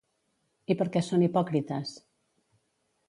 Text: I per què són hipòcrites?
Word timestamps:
I 0.73 0.77
per 0.79 0.87
què 0.95 1.03
són 1.09 1.25
hipòcrites? 1.27 1.93